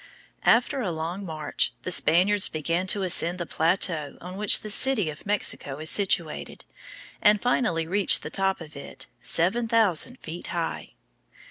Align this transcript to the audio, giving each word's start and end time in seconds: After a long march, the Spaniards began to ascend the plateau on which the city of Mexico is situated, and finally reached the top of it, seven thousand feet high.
After 0.47 0.81
a 0.81 0.89
long 0.91 1.23
march, 1.27 1.73
the 1.83 1.91
Spaniards 1.91 2.49
began 2.49 2.87
to 2.87 3.03
ascend 3.03 3.37
the 3.37 3.45
plateau 3.45 4.17
on 4.19 4.35
which 4.35 4.61
the 4.61 4.71
city 4.71 5.11
of 5.11 5.27
Mexico 5.27 5.77
is 5.77 5.91
situated, 5.91 6.65
and 7.21 7.39
finally 7.39 7.85
reached 7.85 8.23
the 8.23 8.31
top 8.31 8.61
of 8.61 8.75
it, 8.75 9.05
seven 9.21 9.67
thousand 9.67 10.15
feet 10.17 10.47
high. 10.47 10.93